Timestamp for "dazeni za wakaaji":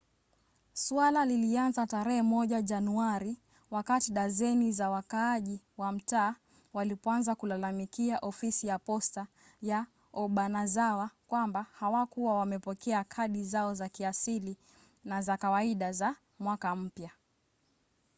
4.11-5.61